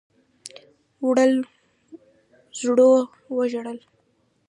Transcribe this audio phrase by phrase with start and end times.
[1.03, 1.31] وړو
[2.57, 2.91] _زړو
[3.51, 3.79] ژړل.